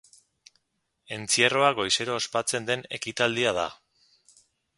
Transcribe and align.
Entzierroa 1.17 1.69
goizero 1.81 2.15
ospatzen 2.21 2.67
den 2.71 2.85
ekitaldia 3.01 3.53
da. 3.61 3.69